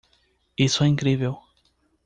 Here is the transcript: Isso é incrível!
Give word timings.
Isso 0.57 0.83
é 0.83 0.87
incrível! 0.87 1.37